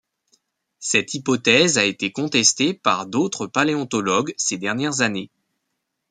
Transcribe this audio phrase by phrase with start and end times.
[0.79, 5.29] Cette hyphothèse a été contestée par d'autres paléontologues ces dernières années.